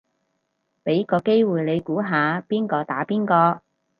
[0.83, 3.61] 俾個機會你估下邊個打邊個